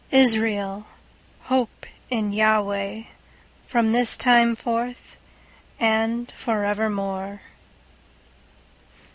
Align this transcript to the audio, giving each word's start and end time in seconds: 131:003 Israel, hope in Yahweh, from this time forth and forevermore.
131:003 0.11 0.19
Israel, 0.23 0.85
hope 1.43 1.85
in 2.09 2.33
Yahweh, 2.33 3.03
from 3.67 3.91
this 3.91 4.17
time 4.17 4.55
forth 4.55 5.17
and 5.79 6.31
forevermore. 6.31 7.41